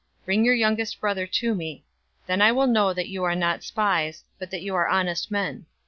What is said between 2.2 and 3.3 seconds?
Then I will know that you